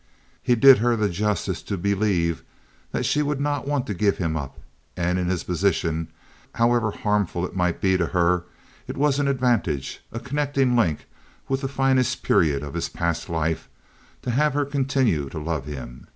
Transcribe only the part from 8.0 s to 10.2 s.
her, it was an advantage, a